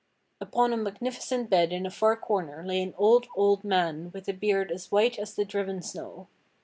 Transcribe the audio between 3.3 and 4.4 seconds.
old man with a